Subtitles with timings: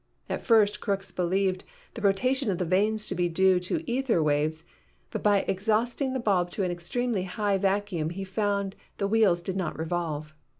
[0.29, 1.63] At first Crookes believed
[1.93, 4.63] the rotation of the vanes to be due to ether waves,
[5.11, 9.55] but by exhausting the bulb to an extremely high vacuum he found the wheels did
[9.55, 10.33] not revolve.